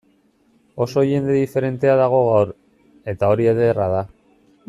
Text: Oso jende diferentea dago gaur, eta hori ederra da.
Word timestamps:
Oso 0.85 1.03
jende 1.09 1.35
diferentea 1.41 1.99
dago 2.01 2.23
gaur, 2.29 2.53
eta 3.15 3.31
hori 3.35 3.49
ederra 3.53 3.89
da. 3.99 4.03